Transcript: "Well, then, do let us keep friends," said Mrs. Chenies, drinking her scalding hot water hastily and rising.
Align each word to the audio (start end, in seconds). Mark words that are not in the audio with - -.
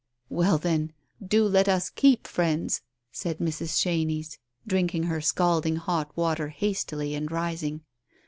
"Well, 0.29 0.57
then, 0.57 0.93
do 1.23 1.45
let 1.45 1.69
us 1.69 1.91
keep 1.91 2.25
friends," 2.25 2.81
said 3.11 3.37
Mrs. 3.37 3.79
Chenies, 3.79 4.39
drinking 4.65 5.03
her 5.03 5.21
scalding 5.21 5.75
hot 5.75 6.11
water 6.17 6.47
hastily 6.49 7.13
and 7.13 7.31
rising. 7.31 7.81